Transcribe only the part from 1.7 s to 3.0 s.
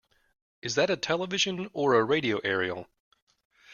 or a radio aerial?